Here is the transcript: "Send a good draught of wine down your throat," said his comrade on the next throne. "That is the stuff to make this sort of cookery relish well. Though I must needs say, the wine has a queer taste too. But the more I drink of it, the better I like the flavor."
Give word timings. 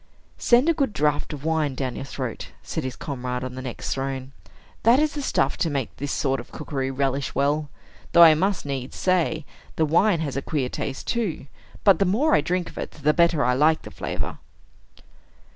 "Send 0.39 0.67
a 0.67 0.73
good 0.73 0.93
draught 0.93 1.31
of 1.31 1.45
wine 1.45 1.75
down 1.75 1.95
your 1.95 2.05
throat," 2.05 2.47
said 2.63 2.83
his 2.83 2.95
comrade 2.95 3.43
on 3.43 3.53
the 3.53 3.61
next 3.61 3.93
throne. 3.93 4.31
"That 4.81 4.97
is 4.97 5.13
the 5.13 5.21
stuff 5.21 5.57
to 5.57 5.69
make 5.69 5.95
this 5.97 6.11
sort 6.11 6.39
of 6.39 6.51
cookery 6.51 6.89
relish 6.89 7.35
well. 7.35 7.69
Though 8.13 8.23
I 8.23 8.33
must 8.33 8.65
needs 8.65 8.97
say, 8.97 9.45
the 9.75 9.85
wine 9.85 10.21
has 10.21 10.35
a 10.35 10.41
queer 10.41 10.69
taste 10.69 11.05
too. 11.05 11.45
But 11.83 11.99
the 11.99 12.05
more 12.05 12.33
I 12.33 12.41
drink 12.41 12.67
of 12.67 12.79
it, 12.79 12.89
the 13.03 13.13
better 13.13 13.45
I 13.45 13.53
like 13.53 13.83
the 13.83 13.91
flavor." 13.91 14.39